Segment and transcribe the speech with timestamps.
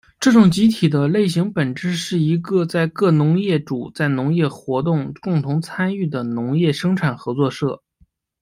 [0.19, 7.83] 这种集体的类型本质上是一个在各农业主在农业活动共同参与的农业生产合作社。